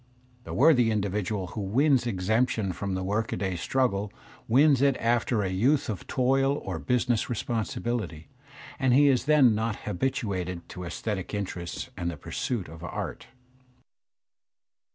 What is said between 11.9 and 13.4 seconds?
and the pursuits of art.